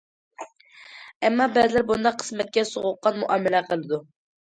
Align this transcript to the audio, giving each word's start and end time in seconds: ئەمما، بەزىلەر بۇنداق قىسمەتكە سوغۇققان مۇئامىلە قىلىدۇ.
ئەمما، 1.27 1.45
بەزىلەر 1.57 1.85
بۇنداق 1.91 2.17
قىسمەتكە 2.21 2.63
سوغۇققان 2.71 3.21
مۇئامىلە 3.25 3.63
قىلىدۇ. 3.69 4.01